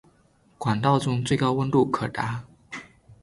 [0.57, 2.45] 管道中最高温度可达。